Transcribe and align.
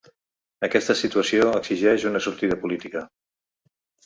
Aquesta 0.67 0.95
situació 1.01 1.45
exigeix 1.59 2.07
una 2.13 2.23
sortida 2.29 2.59
política. 2.65 3.05